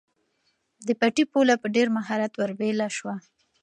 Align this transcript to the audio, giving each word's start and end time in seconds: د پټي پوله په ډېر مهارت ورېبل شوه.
د 0.87 0.89
پټي 0.99 1.23
پوله 1.31 1.55
په 1.61 1.67
ډېر 1.75 1.87
مهارت 1.97 2.33
ورېبل 2.35 2.79
شوه. 2.97 3.15